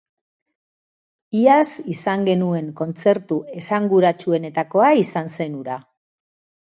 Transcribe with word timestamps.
Iaz 1.41 1.67
izan 1.95 2.25
genuen 2.29 2.71
kontzertu 2.81 3.37
esanguratsuenetakoa 3.61 4.89
izan 5.05 5.31
zen 5.39 5.61
hura. 5.61 5.77